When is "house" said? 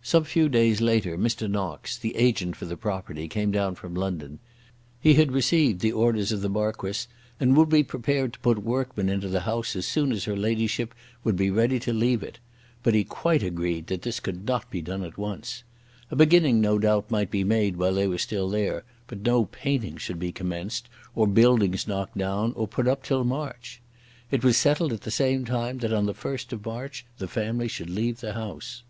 9.42-9.76, 28.32-28.82